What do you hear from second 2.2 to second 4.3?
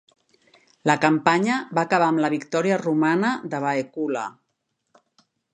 la victòria romana de Baecula.